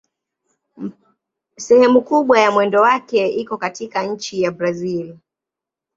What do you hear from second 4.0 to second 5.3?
nchi ya Brazil.